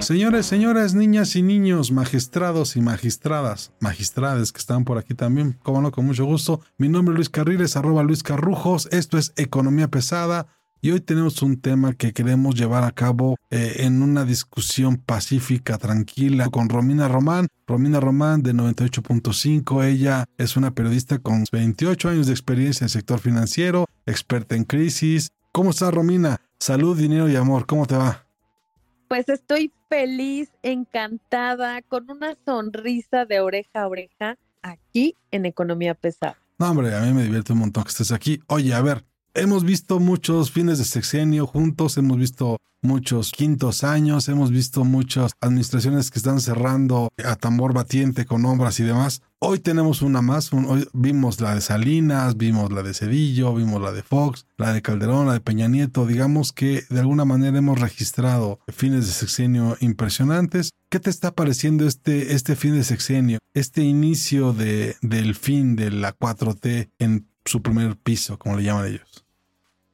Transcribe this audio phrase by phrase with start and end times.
[0.00, 5.82] Señores, señoras, niñas y niños, magistrados y magistradas, magistrades que están por aquí también, como
[5.82, 6.62] no, con mucho gusto.
[6.78, 8.88] Mi nombre es Luis Carriles, arroba Luis Carrujos.
[8.92, 10.46] Esto es Economía Pesada.
[10.80, 15.76] Y hoy tenemos un tema que queremos llevar a cabo eh, en una discusión pacífica,
[15.76, 17.48] tranquila, con Romina Román.
[17.66, 19.84] Romina Román de 98.5.
[19.84, 24.64] Ella es una periodista con 28 años de experiencia en el sector financiero, experta en
[24.64, 25.32] crisis.
[25.52, 26.40] ¿Cómo estás, Romina?
[26.58, 27.66] Salud, dinero y amor.
[27.66, 28.24] ¿Cómo te va?
[29.08, 36.38] Pues estoy feliz, encantada, con una sonrisa de oreja a oreja aquí en Economía Pesada.
[36.58, 38.40] No, hombre, a mí me divierte un montón que estés aquí.
[38.46, 44.28] Oye, a ver, hemos visto muchos fines de sexenio juntos, hemos visto muchos quintos años,
[44.28, 49.22] hemos visto muchas administraciones que están cerrando a tambor batiente con obras y demás.
[49.38, 53.92] Hoy tenemos una más, hoy vimos la de Salinas, vimos la de Cedillo, vimos la
[53.92, 56.06] de Fox, la de Calderón, la de Peña Nieto.
[56.06, 60.70] Digamos que de alguna manera hemos registrado fines de sexenio impresionantes.
[60.90, 65.90] ¿Qué te está pareciendo este, este fin de sexenio, este inicio de, del fin de
[65.90, 69.09] la 4T en su primer piso, como le llaman ellos?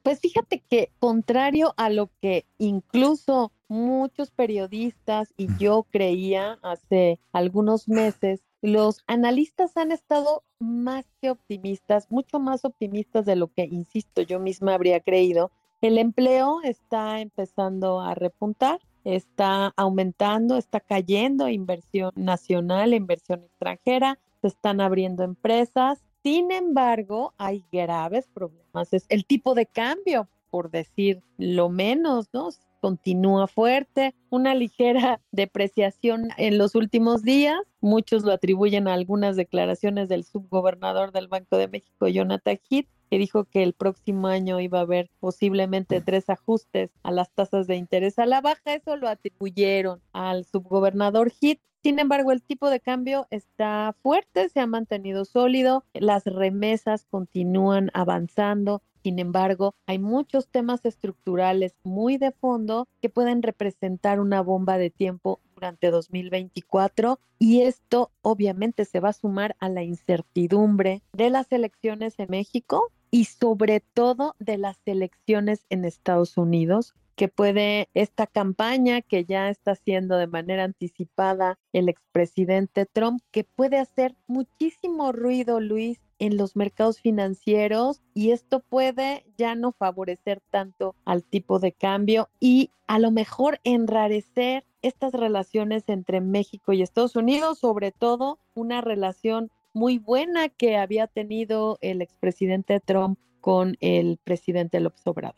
[0.07, 7.89] Pues fíjate que contrario a lo que incluso muchos periodistas y yo creía hace algunos
[7.89, 14.21] meses, los analistas han estado más que optimistas, mucho más optimistas de lo que, insisto,
[14.21, 15.51] yo misma habría creído.
[15.81, 24.47] El empleo está empezando a repuntar, está aumentando, está cayendo inversión nacional, inversión extranjera, se
[24.47, 26.01] están abriendo empresas.
[26.23, 28.93] Sin embargo, hay graves problemas.
[28.93, 32.49] Es el tipo de cambio, por decir lo menos, ¿no?
[32.81, 37.59] Continúa fuerte, una ligera depreciación en los últimos días.
[37.81, 43.17] Muchos lo atribuyen a algunas declaraciones del subgobernador del Banco de México, Jonathan Heath, que
[43.17, 47.75] dijo que el próximo año iba a haber posiblemente tres ajustes a las tasas de
[47.75, 48.73] interés a la baja.
[48.73, 51.59] Eso lo atribuyeron al subgobernador Heath.
[51.83, 57.91] Sin embargo, el tipo de cambio está fuerte, se ha mantenido sólido, las remesas continúan
[57.93, 58.81] avanzando.
[59.03, 64.89] Sin embargo, hay muchos temas estructurales muy de fondo que pueden representar una bomba de
[64.89, 71.51] tiempo durante 2024 y esto obviamente se va a sumar a la incertidumbre de las
[71.51, 78.27] elecciones en México y sobre todo de las elecciones en Estados Unidos que puede esta
[78.27, 85.11] campaña que ya está haciendo de manera anticipada el expresidente Trump, que puede hacer muchísimo
[85.11, 91.59] ruido, Luis, en los mercados financieros y esto puede ya no favorecer tanto al tipo
[91.59, 97.91] de cambio y a lo mejor enrarecer estas relaciones entre México y Estados Unidos, sobre
[97.91, 105.01] todo una relación muy buena que había tenido el expresidente Trump con el presidente López
[105.05, 105.35] Obrador.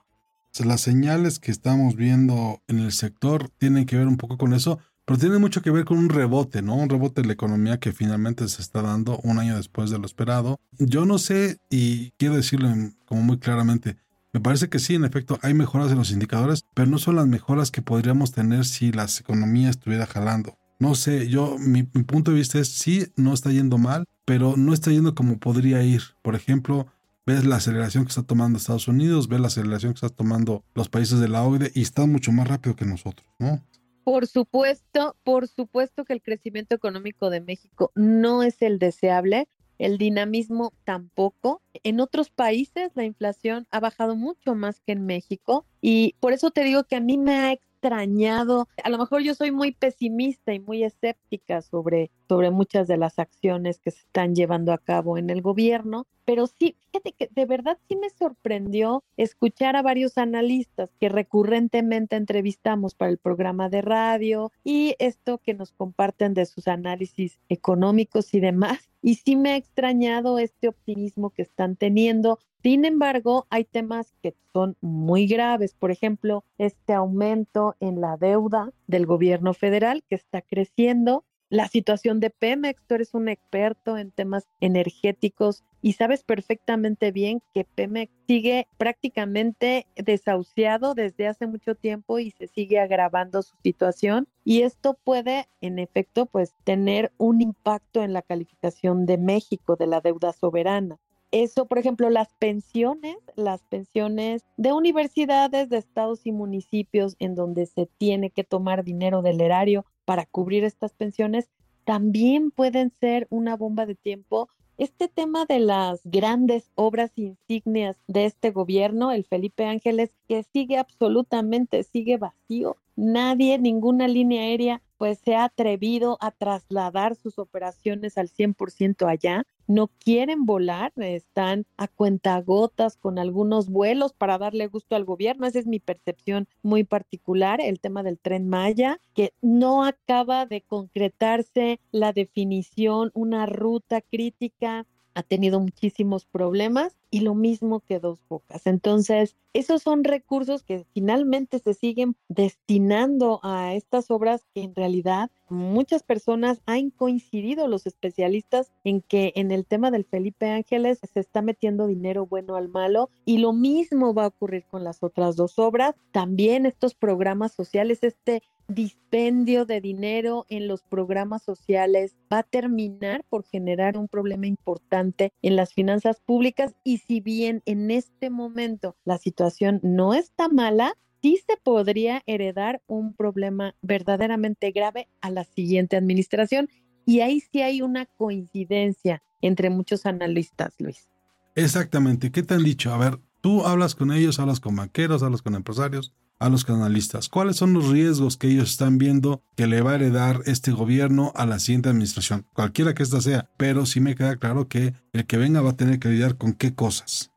[0.66, 4.80] Las señales que estamos viendo en el sector tienen que ver un poco con eso,
[5.06, 6.76] pero tiene mucho que ver con un rebote, ¿no?
[6.76, 10.06] Un rebote de la economía que finalmente se está dando un año después de lo
[10.06, 10.60] esperado.
[10.78, 12.70] Yo no sé, y quiero decirlo
[13.06, 13.98] como muy claramente,
[14.32, 17.26] me parece que sí, en efecto, hay mejoras en los indicadores, pero no son las
[17.26, 20.58] mejoras que podríamos tener si la economía estuviera jalando.
[20.80, 24.74] No sé, yo, mi, punto de vista es sí, no está yendo mal, pero no
[24.74, 26.02] está yendo como podría ir.
[26.22, 26.88] Por ejemplo,
[27.26, 30.88] ves la aceleración que está tomando Estados Unidos, ves la aceleración que está tomando los
[30.88, 33.62] países de la OCDE y están mucho más rápido que nosotros, ¿no?
[34.06, 39.50] Por supuesto, por supuesto que el crecimiento económico de México no es el deseable,
[39.80, 41.62] el dinamismo tampoco.
[41.84, 46.52] En otros países la inflación ha bajado mucho más que en México y por eso
[46.52, 50.54] te digo que a mí me ha extrañado, a lo mejor yo soy muy pesimista
[50.54, 55.18] y muy escéptica sobre, sobre muchas de las acciones que se están llevando a cabo
[55.18, 60.20] en el gobierno, pero sí, fíjate que de verdad sí me sorprendió escuchar a varios
[60.20, 66.46] analistas que recurrentemente entrevistamos para el programa de radio y esto que nos comparten de
[66.46, 68.92] sus análisis económicos y demás.
[69.02, 72.38] Y sí me ha extrañado este optimismo que están teniendo.
[72.62, 75.74] Sin embargo, hay temas que son muy graves.
[75.74, 82.20] Por ejemplo, este aumento en la deuda del gobierno federal que está creciendo la situación
[82.20, 82.82] de Pemex.
[82.88, 89.88] Tú eres un experto en temas energéticos y sabes perfectamente bien que Pemex sigue prácticamente
[89.96, 95.80] desahuciado desde hace mucho tiempo y se sigue agravando su situación y esto puede en
[95.80, 101.00] efecto pues tener un impacto en la calificación de México de la deuda soberana.
[101.32, 107.68] Eso, por ejemplo, las pensiones, las pensiones de universidades, de estados y municipios en donde
[107.68, 111.52] se tiene que tomar dinero del erario para cubrir estas pensiones,
[111.86, 114.50] también pueden ser una bomba de tiempo.
[114.80, 120.80] Este tema de las grandes obras insignias de este gobierno, el Felipe Ángeles, que sigue
[120.80, 122.76] absolutamente, sigue vacío.
[122.96, 129.46] Nadie, ninguna línea aérea pues se ha atrevido a trasladar sus operaciones al 100% allá.
[129.70, 135.46] No quieren volar, están a cuentagotas con algunos vuelos para darle gusto al gobierno.
[135.46, 140.62] Esa es mi percepción muy particular, el tema del tren Maya, que no acaba de
[140.62, 144.88] concretarse la definición, una ruta crítica
[145.20, 148.66] ha tenido muchísimos problemas y lo mismo que Dos Bocas.
[148.68, 155.30] Entonces, esos son recursos que finalmente se siguen destinando a estas obras que en realidad
[155.50, 161.20] muchas personas han coincidido los especialistas en que en el tema del Felipe Ángeles se
[161.20, 165.36] está metiendo dinero bueno al malo y lo mismo va a ocurrir con las otras
[165.36, 165.96] dos obras.
[166.12, 173.26] También estos programas sociales, este dispendio de dinero en los programas sociales va a terminar
[173.28, 178.96] por generar un problema importante en las finanzas públicas y si bien en este momento
[179.06, 185.44] la situación no está mala, sí se podría heredar un problema verdaderamente grave a la
[185.44, 186.70] siguiente administración
[187.06, 191.10] y ahí sí hay una coincidencia entre muchos analistas, Luis.
[191.56, 192.94] Exactamente, ¿qué te han dicho?
[192.94, 197.30] A ver, tú hablas con ellos, hablas con banqueros, hablas con empresarios, a los canalistas.
[197.30, 201.34] ¿Cuáles son los riesgos que ellos están viendo que le va a heredar este gobierno
[201.36, 202.46] a la siguiente administración?
[202.54, 205.78] Cualquiera que ésta sea, pero sí me queda claro que el que venga va a
[205.78, 207.32] tener que lidiar con qué cosas.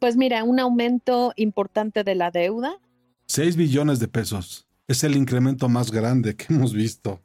[0.00, 2.80] Pues mira, un aumento importante de la deuda.
[3.26, 4.66] 6 billones de pesos.
[4.88, 7.20] Es el incremento más grande que hemos visto.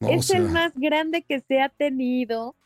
[0.00, 2.56] Es el más grande que se ha tenido.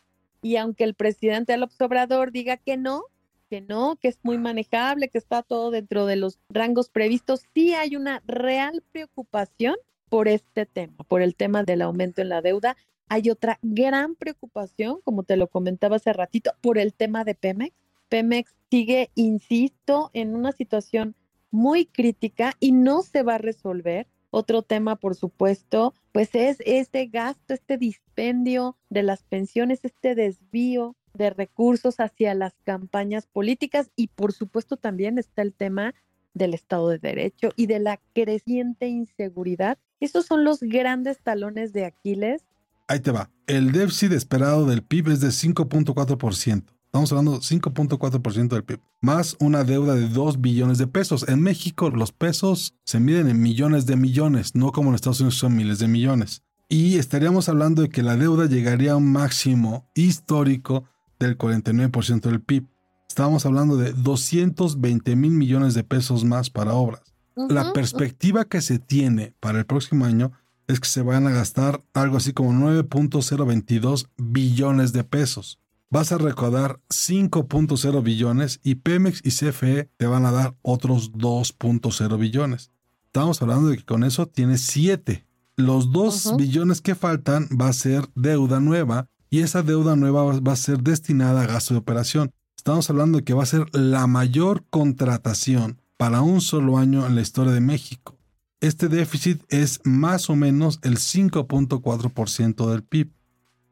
[0.41, 3.03] Y aunque el presidente López Obrador diga que no,
[3.49, 7.75] que no, que es muy manejable, que está todo dentro de los rangos previstos, sí
[7.75, 9.77] hay una real preocupación
[10.09, 12.77] por este tema, por el tema del aumento en la deuda.
[13.09, 17.75] Hay otra gran preocupación, como te lo comentaba hace ratito, por el tema de Pemex.
[18.09, 21.15] Pemex sigue, insisto, en una situación
[21.51, 24.07] muy crítica y no se va a resolver.
[24.31, 30.97] Otro tema, por supuesto, pues es este gasto, este dispendio de las pensiones, este desvío
[31.17, 35.95] de recursos hacia las campañas políticas y por supuesto también está el tema
[36.35, 39.79] del Estado de Derecho y de la creciente inseguridad.
[40.01, 42.43] Esos son los grandes talones de Aquiles.
[42.89, 43.31] Ahí te va.
[43.47, 46.65] El déficit esperado del PIB es de 5.4%.
[46.87, 51.29] Estamos hablando de 5.4% del PIB, más una deuda de 2 billones de pesos.
[51.29, 55.37] En México los pesos se miden en millones de millones, no como en Estados Unidos
[55.37, 56.43] son miles de millones.
[56.69, 60.85] Y estaríamos hablando de que la deuda llegaría a un máximo histórico
[61.19, 62.67] del 49% del PIB.
[63.09, 67.03] Estábamos hablando de 220 mil millones de pesos más para obras.
[67.37, 70.33] La perspectiva que se tiene para el próximo año
[70.69, 75.61] es que se van a gastar algo así como 9.022 billones de pesos.
[75.91, 82.19] Vas a recaudar 5.0 billones y Pemex y CFE te van a dar otros 2.0
[82.19, 82.73] billones.
[83.07, 85.25] Estamos hablando de que con eso tienes 7.
[85.57, 90.53] Los 2 billones que faltan va a ser deuda nueva y esa deuda nueva va
[90.53, 92.31] a ser destinada a gasto de operación.
[92.57, 97.15] Estamos hablando de que va a ser la mayor contratación para un solo año en
[97.15, 98.19] la historia de México.
[98.61, 103.13] Este déficit es más o menos el 5.4% del PIB.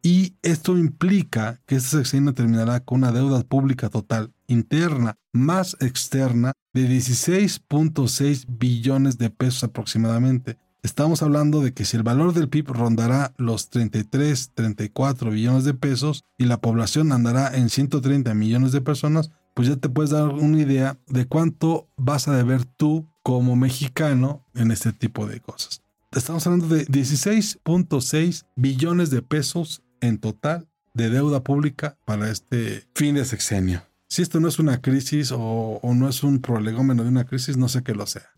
[0.02, 6.52] Y esto implica que este sexenio terminará con una deuda pública total interna más externa
[6.74, 12.68] de 16.6 billones de pesos aproximadamente, Estamos hablando de que si el valor del PIB
[12.68, 18.82] rondará los 33, 34 billones de pesos y la población andará en 130 millones de
[18.82, 23.56] personas, pues ya te puedes dar una idea de cuánto vas a deber tú como
[23.56, 25.82] mexicano en este tipo de cosas.
[26.12, 33.14] Estamos hablando de 16.6 billones de pesos en total de deuda pública para este fin
[33.14, 33.84] de sexenio.
[34.10, 37.70] Si esto no es una crisis o, no es un prolegómeno de una crisis, no
[37.70, 38.34] sé qué lo sea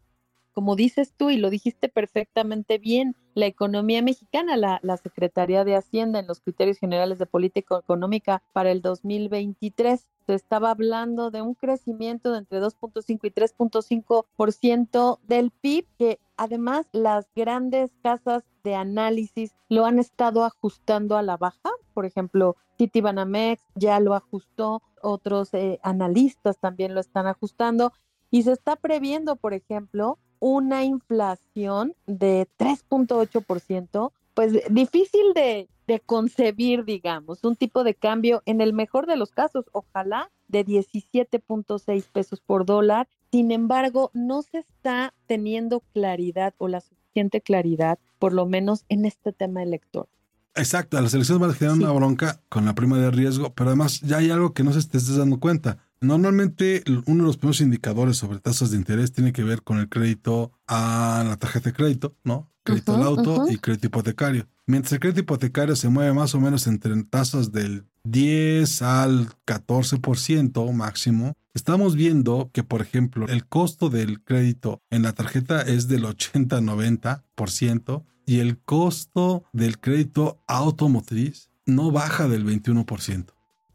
[0.57, 6.19] como dices tú y lo dijiste perfectamente bien, la economía mexicana, la, Secretaría de Hacienda
[6.19, 11.53] en los criterios generales de política económica para el 2023 se estaba hablando de un
[11.53, 19.55] crecimiento de entre 2.5 y 3.5% del PIB, que además las grandes casas de análisis
[19.69, 21.71] lo han estado ajustando a la baja.
[21.93, 27.93] Por ejemplo, Citibanamex ya lo ajustó, otros eh, analistas también lo están ajustando
[28.31, 36.85] y se está previendo, por ejemplo, una inflación de 3.8%, pues difícil de, de concebir,
[36.85, 42.41] digamos, un tipo de cambio en el mejor de los casos, ojalá de 17.6 pesos
[42.41, 43.09] por dólar.
[43.31, 49.05] Sin embargo, no se está teniendo claridad o la suficiente claridad, por lo menos en
[49.05, 50.09] este tema electoral.
[50.55, 54.01] Exacto, las elecciones van a generar una bronca con la prima de riesgo, pero además
[54.01, 55.86] ya hay algo que no se te estés dando cuenta.
[56.01, 59.89] Normalmente uno de los primeros indicadores sobre tasas de interés tiene que ver con el
[59.89, 62.51] crédito a la tarjeta de crédito, ¿no?
[62.65, 64.47] Crédito al auto y crédito hipotecario.
[64.67, 70.73] Mientras el crédito hipotecario se mueve más o menos entre tasas del 10 al 14%
[70.73, 76.05] máximo, estamos viendo que, por ejemplo, el costo del crédito en la tarjeta es del
[76.05, 83.27] 80-90% y el costo del crédito automotriz no baja del 21%,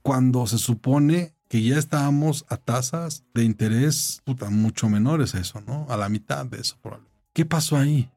[0.01, 5.59] cuando se supone que ya estábamos a tasas de interés puta, mucho menores a eso,
[5.59, 5.85] ¿no?
[5.89, 7.19] A la mitad de eso, probablemente.
[7.33, 8.09] ¿Qué pasó ahí?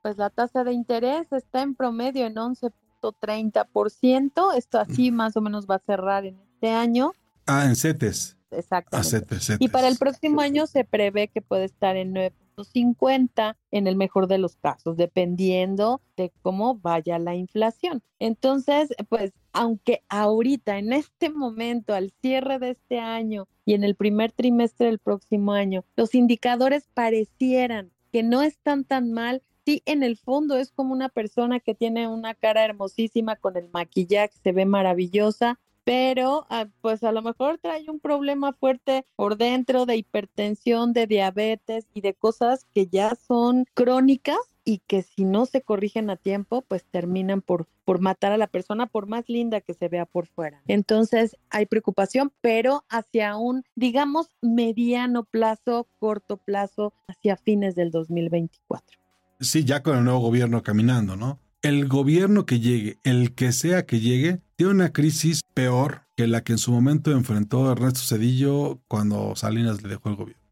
[0.00, 4.56] Pues la tasa de interés está en promedio en 11.30%.
[4.56, 7.12] Esto así más o menos va a cerrar en este año.
[7.44, 8.38] Ah, en CETES.
[8.50, 8.96] Exacto.
[8.96, 9.60] A CETES, CETES.
[9.60, 12.16] Y para el próximo año se prevé que puede estar en
[12.64, 18.02] 9.50 en el mejor de los casos, dependiendo de cómo vaya la inflación.
[18.18, 23.94] Entonces, pues, aunque ahorita, en este momento, al cierre de este año y en el
[23.94, 30.02] primer trimestre del próximo año, los indicadores parecieran que no están tan mal, sí, en
[30.02, 34.52] el fondo es como una persona que tiene una cara hermosísima con el maquillaje, se
[34.52, 39.96] ve maravillosa, pero ah, pues a lo mejor trae un problema fuerte por dentro de
[39.96, 45.62] hipertensión, de diabetes y de cosas que ya son crónicas y que si no se
[45.62, 49.74] corrigen a tiempo, pues terminan por, por matar a la persona, por más linda que
[49.74, 50.62] se vea por fuera.
[50.68, 58.98] Entonces hay preocupación, pero hacia un, digamos, mediano plazo, corto plazo, hacia fines del 2024.
[59.40, 61.40] Sí, ya con el nuevo gobierno caminando, ¿no?
[61.62, 66.44] El gobierno que llegue, el que sea que llegue, tiene una crisis peor que la
[66.44, 70.42] que en su momento enfrentó Ernesto Cedillo cuando Salinas le dejó el gobierno.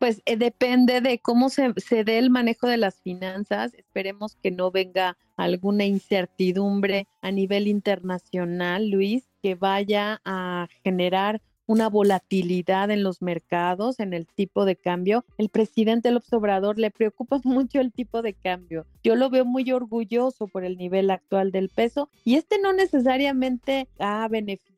[0.00, 3.72] Pues eh, depende de cómo se, se dé el manejo de las finanzas.
[3.74, 11.88] Esperemos que no venga alguna incertidumbre a nivel internacional, Luis, que vaya a generar una
[11.88, 15.24] volatilidad en los mercados, en el tipo de cambio.
[15.38, 18.86] El presidente López Obrador le preocupa mucho el tipo de cambio.
[19.02, 23.88] Yo lo veo muy orgulloso por el nivel actual del peso y este no necesariamente
[23.98, 24.72] ha beneficiado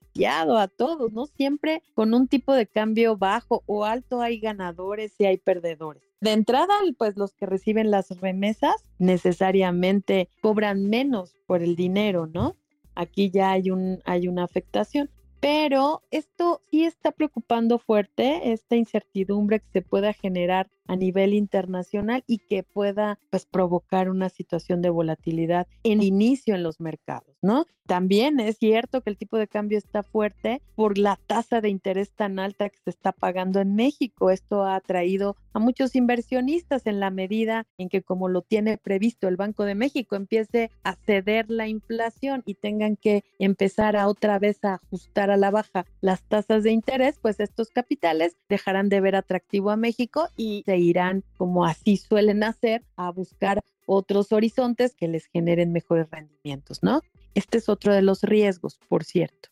[0.58, 1.26] a todos, ¿no?
[1.26, 6.02] Siempre con un tipo de cambio bajo o alto hay ganadores y hay perdedores.
[6.20, 12.56] De entrada, pues los que reciben las remesas necesariamente cobran menos por el dinero, ¿no?
[12.94, 15.10] Aquí ya hay un hay una afectación.
[15.44, 22.24] Pero esto sí está preocupando fuerte, esta incertidumbre que se pueda generar a nivel internacional
[22.26, 27.66] y que pueda pues provocar una situación de volatilidad en inicio en los mercados, ¿no?
[27.86, 32.10] También es cierto que el tipo de cambio está fuerte por la tasa de interés
[32.10, 34.30] tan alta que se está pagando en México.
[34.30, 39.28] Esto ha atraído a muchos inversionistas en la medida en que como lo tiene previsto
[39.28, 44.38] el Banco de México empiece a ceder la inflación y tengan que empezar a otra
[44.38, 49.02] vez a ajustar a la baja las tasas de interés, pues estos capitales dejarán de
[49.02, 54.94] ver atractivo a México y se irán, como así suelen hacer, a buscar otros horizontes
[54.94, 57.02] que les generen mejores rendimientos, ¿no?
[57.34, 59.48] Este es otro de los riesgos, por cierto.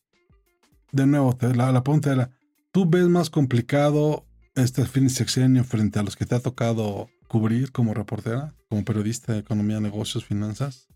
[0.93, 2.31] De nuevo, la, la pregunta era,
[2.71, 7.09] ¿tú ves más complicado este fin de sexenio frente a los que te ha tocado
[7.29, 10.87] cubrir como reportera, como periodista de economía, negocios, finanzas?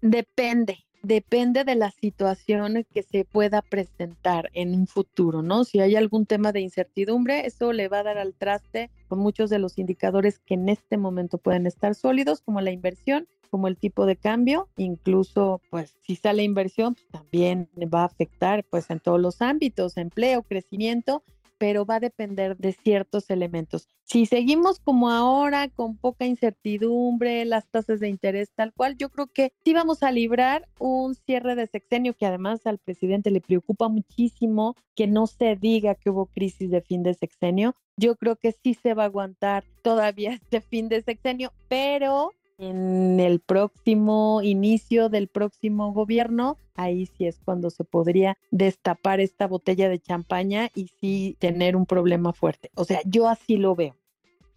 [0.00, 5.64] Depende, depende de la situación que se pueda presentar en un futuro, ¿no?
[5.64, 9.48] Si hay algún tema de incertidumbre, eso le va a dar al traste con muchos
[9.48, 13.76] de los indicadores que en este momento pueden estar sólidos, como la inversión, como el
[13.76, 19.00] tipo de cambio, incluso pues si sale inversión, pues, también va a afectar pues en
[19.00, 21.22] todos los ámbitos, empleo, crecimiento
[21.58, 23.88] pero va a depender de ciertos elementos.
[24.04, 29.26] Si seguimos como ahora, con poca incertidumbre, las tasas de interés tal cual, yo creo
[29.26, 33.88] que sí vamos a librar un cierre de sexenio que además al presidente le preocupa
[33.88, 37.74] muchísimo que no se diga que hubo crisis de fin de sexenio.
[37.96, 43.20] Yo creo que sí se va a aguantar todavía este fin de sexenio, pero en
[43.20, 49.88] el próximo inicio del próximo gobierno, ahí sí es cuando se podría destapar esta botella
[49.88, 52.70] de champaña y sí tener un problema fuerte.
[52.74, 53.96] O sea, yo así lo veo.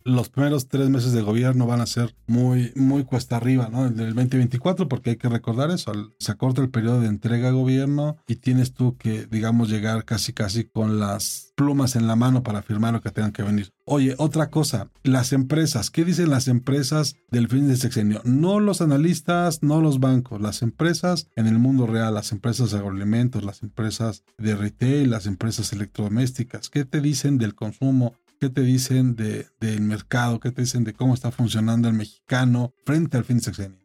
[0.09, 3.85] Los primeros tres meses de gobierno van a ser muy, muy cuesta arriba, ¿no?
[3.85, 7.51] El del 2024, porque hay que recordar eso, se acorta el periodo de entrega a
[7.51, 12.43] gobierno y tienes tú que, digamos, llegar casi, casi con las plumas en la mano
[12.43, 13.71] para firmar lo que tengan que venir.
[13.85, 18.21] Oye, otra cosa, las empresas, ¿qué dicen las empresas del fin de sexenio?
[18.23, 22.77] No los analistas, no los bancos, las empresas en el mundo real, las empresas de
[22.77, 28.13] agroalimentos, las empresas de retail, las empresas electrodomésticas, ¿qué te dicen del consumo?
[28.39, 30.39] ¿Qué te dicen de, del mercado?
[30.39, 33.77] ¿Qué te dicen de cómo está funcionando el mexicano frente al fin de sexenio?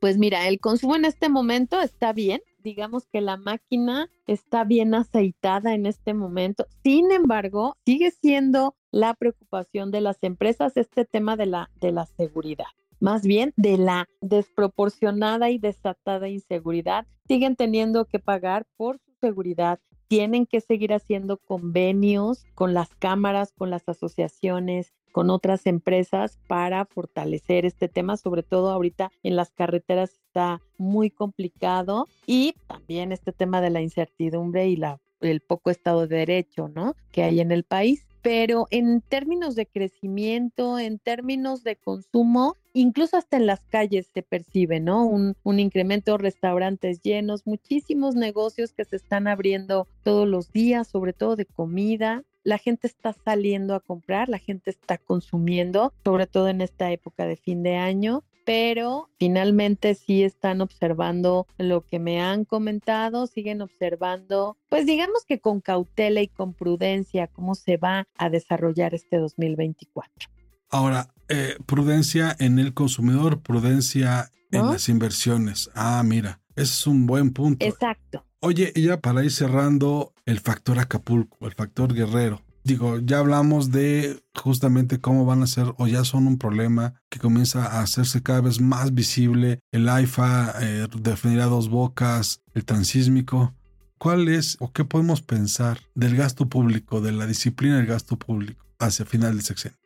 [0.00, 4.92] Pues mira, el consumo en este momento está bien, digamos que la máquina está bien
[4.94, 6.66] aceitada en este momento.
[6.82, 12.06] Sin embargo, sigue siendo la preocupación de las empresas este tema de la, de la
[12.06, 12.66] seguridad.
[12.98, 17.06] Más bien de la desproporcionada y desatada inseguridad.
[17.28, 19.80] Siguen teniendo que pagar por seguridad.
[20.08, 26.84] Tienen que seguir haciendo convenios con las cámaras, con las asociaciones, con otras empresas para
[26.84, 33.32] fortalecer este tema, sobre todo ahorita en las carreteras está muy complicado y también este
[33.32, 36.94] tema de la incertidumbre y la, el poco estado de derecho, ¿no?
[37.12, 38.06] Que hay en el país.
[38.22, 44.22] Pero en términos de crecimiento, en términos de consumo, incluso hasta en las calles se
[44.22, 45.06] percibe, ¿no?
[45.06, 51.12] Un, un incremento, restaurantes llenos, muchísimos negocios que se están abriendo todos los días, sobre
[51.12, 56.48] todo de comida, la gente está saliendo a comprar, la gente está consumiendo, sobre todo
[56.48, 62.20] en esta época de fin de año, pero finalmente sí están observando lo que me
[62.20, 68.06] han comentado, siguen observando, pues digamos que con cautela y con prudencia cómo se va
[68.16, 70.30] a desarrollar este 2024.
[70.70, 75.70] Ahora, eh, prudencia en el consumidor, prudencia en las inversiones.
[75.74, 77.64] Ah, mira, ese es un buen punto.
[77.64, 78.24] Exacto.
[78.40, 82.42] Oye, ya para ir cerrando el factor Acapulco, el factor guerrero.
[82.62, 87.18] Digo, ya hablamos de justamente cómo van a ser o ya son un problema que
[87.18, 89.60] comienza a hacerse cada vez más visible.
[89.72, 93.54] El AIFA eh, definirá dos bocas, el transísmico.
[93.98, 98.64] ¿Cuál es o qué podemos pensar del gasto público, de la disciplina del gasto público
[98.78, 99.80] hacia final del sexenio?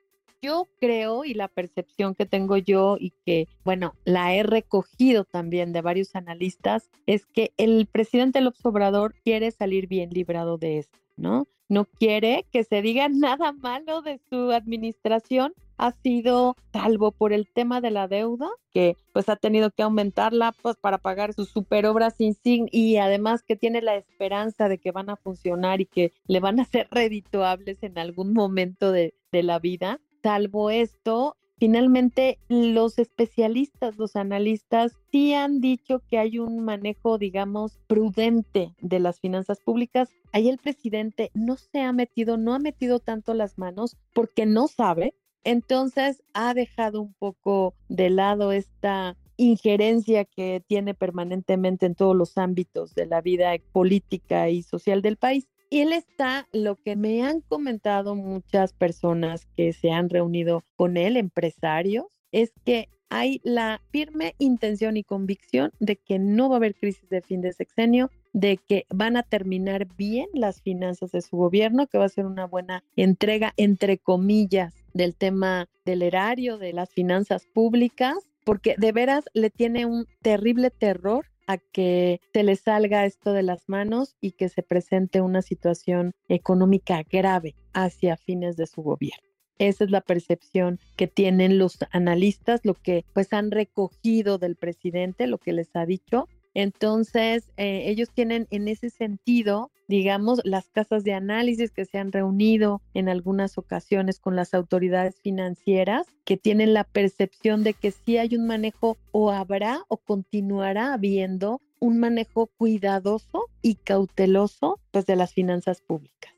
[0.44, 5.72] yo creo y la percepción que tengo yo y que, bueno, la he recogido también
[5.72, 10.98] de varios analistas, es que el presidente López Obrador quiere salir bien librado de esto,
[11.16, 11.48] ¿no?
[11.68, 17.48] No quiere que se diga nada malo de su administración, ha sido salvo por el
[17.48, 22.20] tema de la deuda, que pues ha tenido que aumentarla pues para pagar sus superobras
[22.20, 26.40] insign y además que tiene la esperanza de que van a funcionar y que le
[26.40, 30.00] van a ser redituables en algún momento de, de la vida.
[30.22, 37.78] Salvo esto, finalmente los especialistas, los analistas, sí han dicho que hay un manejo, digamos,
[37.86, 40.10] prudente de las finanzas públicas.
[40.32, 44.68] Ahí el presidente no se ha metido, no ha metido tanto las manos porque no
[44.68, 45.14] sabe.
[45.44, 52.38] Entonces ha dejado un poco de lado esta injerencia que tiene permanentemente en todos los
[52.38, 55.48] ámbitos de la vida política y social del país.
[55.74, 60.96] Y él está, lo que me han comentado muchas personas que se han reunido con
[60.96, 66.58] él, empresarios, es que hay la firme intención y convicción de que no va a
[66.58, 71.22] haber crisis de fin de sexenio, de que van a terminar bien las finanzas de
[71.22, 76.56] su gobierno, que va a ser una buena entrega, entre comillas, del tema del erario,
[76.56, 82.42] de las finanzas públicas, porque de veras le tiene un terrible terror a que se
[82.42, 88.16] le salga esto de las manos y que se presente una situación económica grave hacia
[88.16, 89.28] fines de su gobierno.
[89.58, 95.26] Esa es la percepción que tienen los analistas, lo que pues han recogido del presidente,
[95.26, 96.28] lo que les ha dicho.
[96.54, 102.12] Entonces, eh, ellos tienen en ese sentido digamos, las casas de análisis que se han
[102.12, 108.16] reunido en algunas ocasiones con las autoridades financieras, que tienen la percepción de que sí
[108.18, 115.16] hay un manejo o habrá o continuará habiendo un manejo cuidadoso y cauteloso pues de
[115.16, 116.32] las finanzas públicas.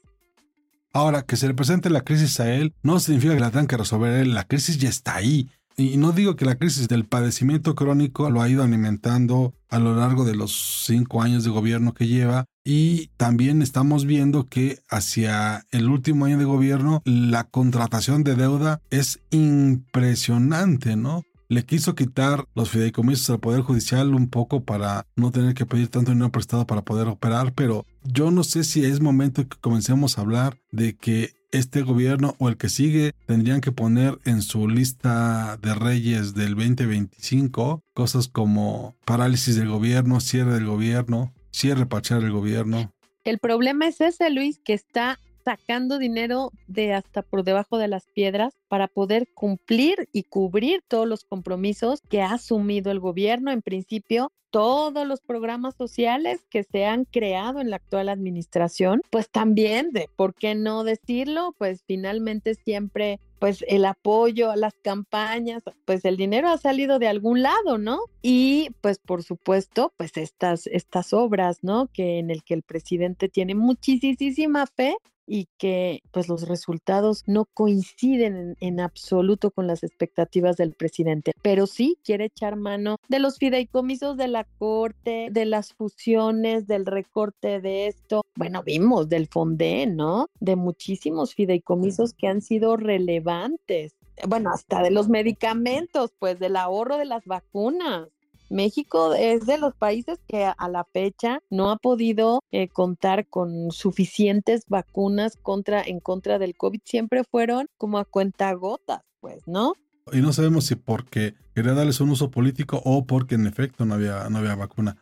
[0.92, 3.76] Ahora, que se le presente la crisis a él no significa que la tengan que
[3.76, 5.50] resolver él, la crisis ya está ahí.
[5.78, 9.94] Y no digo que la crisis del padecimiento crónico lo ha ido alimentando a lo
[9.94, 12.46] largo de los cinco años de gobierno que lleva.
[12.64, 18.80] Y también estamos viendo que hacia el último año de gobierno la contratación de deuda
[18.90, 21.22] es impresionante, ¿no?
[21.48, 25.88] le quiso quitar los fideicomisos al Poder Judicial un poco para no tener que pedir
[25.88, 30.18] tanto dinero prestado para poder operar, pero yo no sé si es momento que comencemos
[30.18, 34.68] a hablar de que este gobierno o el que sigue tendrían que poner en su
[34.68, 42.20] lista de reyes del 2025 cosas como parálisis del gobierno, cierre del gobierno, cierre parcial
[42.20, 42.92] del gobierno.
[43.24, 48.06] El problema es ese, Luis, que está sacando dinero de hasta por debajo de las
[48.06, 53.52] piedras para poder cumplir y cubrir todos los compromisos que ha asumido el gobierno.
[53.52, 59.30] En principio, todos los programas sociales que se han creado en la actual administración, pues
[59.30, 61.54] también, de, ¿por qué no decirlo?
[61.58, 67.06] Pues finalmente siempre pues el apoyo a las campañas, pues el dinero ha salido de
[67.06, 68.00] algún lado, ¿no?
[68.22, 71.88] Y pues por supuesto, pues estas, estas obras, ¿no?
[71.92, 74.96] Que en el que el presidente tiene muchísima fe,
[75.26, 81.66] y que pues los resultados no coinciden en, absoluto con las expectativas del presidente, pero
[81.66, 87.60] sí quiere echar mano de los fideicomisos de la corte, de las fusiones, del recorte
[87.60, 88.22] de esto.
[88.36, 90.28] Bueno, vimos del FONDE, ¿no?
[90.40, 93.96] De muchísimos fideicomisos que han sido relevantes.
[94.26, 98.08] Bueno, hasta de los medicamentos, pues del ahorro de las vacunas.
[98.50, 103.70] México es de los países que a la fecha no ha podido eh, contar con
[103.70, 106.80] suficientes vacunas contra en contra del COVID.
[106.84, 109.74] Siempre fueron como a cuentagotas, pues, ¿no?
[110.12, 113.94] Y no sabemos si porque quería darles un uso político o porque en efecto no
[113.94, 114.96] había, no había vacuna.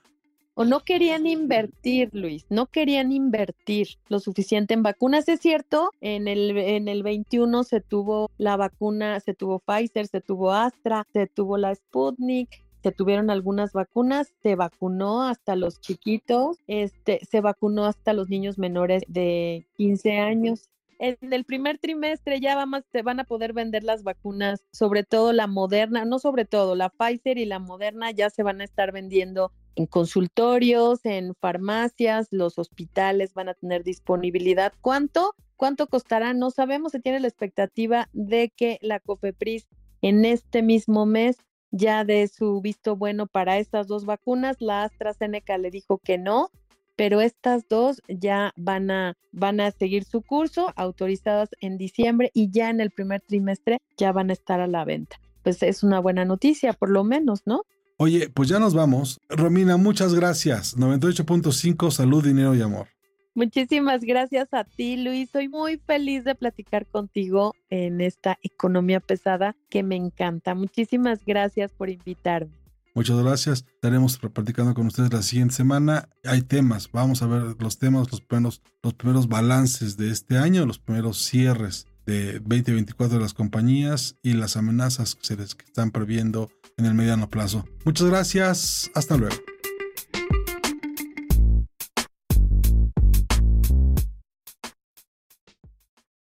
[0.57, 5.29] O no querían invertir, Luis, no querían invertir lo suficiente en vacunas.
[5.29, 10.21] Es cierto, en el, en el 21 se tuvo la vacuna, se tuvo Pfizer, se
[10.21, 16.59] tuvo Astra, se tuvo la Sputnik, se tuvieron algunas vacunas, se vacunó hasta los chiquitos,
[16.67, 20.69] este, se vacunó hasta los niños menores de 15 años.
[20.99, 25.33] En el primer trimestre ya vamos, se van a poder vender las vacunas, sobre todo
[25.33, 28.93] la moderna, no sobre todo, la Pfizer y la moderna ya se van a estar
[28.93, 34.75] vendiendo en consultorios, en farmacias, los hospitales van a tener disponibilidad.
[34.83, 35.35] ¿Cuánto?
[35.57, 36.35] ¿Cuánto costará?
[36.35, 39.69] No sabemos, se tiene la expectativa de que la COFEPRIS
[40.03, 41.39] en este mismo mes
[41.75, 44.57] ya de su visto bueno para estas dos vacunas.
[44.61, 46.51] La AstraZeneca le dijo que no,
[46.97, 52.51] pero estas dos ya van a, van a seguir su curso, autorizadas en diciembre y
[52.51, 55.17] ya en el primer trimestre ya van a estar a la venta.
[55.43, 57.63] Pues es una buena noticia, por lo menos, ¿no?
[57.97, 59.21] Oye, pues ya nos vamos.
[59.29, 60.77] Romina, muchas gracias.
[60.77, 62.94] 98.5, salud, dinero y amor.
[63.35, 65.31] Muchísimas gracias a ti, Luis.
[65.31, 70.55] Soy muy feliz de platicar contigo en esta economía pesada que me encanta.
[70.55, 72.53] Muchísimas gracias por invitarme.
[72.95, 73.65] Muchas gracias.
[73.75, 76.09] Estaremos platicando con ustedes la siguiente semana.
[76.25, 76.89] Hay temas.
[76.93, 81.19] Vamos a ver los temas, los primeros, los primeros balances de este año, los primeros
[81.19, 86.87] cierres de 2024 de las compañías y las amenazas que se les están previendo en
[86.87, 87.65] el mediano plazo.
[87.85, 88.93] Muchas gracias.
[88.95, 89.35] Hasta luego.